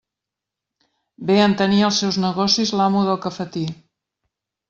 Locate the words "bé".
1.31-1.35